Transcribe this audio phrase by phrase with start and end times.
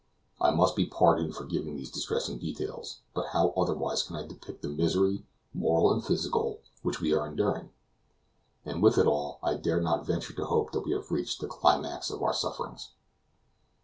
[0.39, 4.63] I must be pardoned for giving these distressing details; but how otherwise can I depict
[4.63, 7.69] the misery, moral and physical, which we are enduring?
[8.65, 11.47] And with it all, I dare not venture to hope that we have reached the
[11.47, 12.93] climax of our sufferings.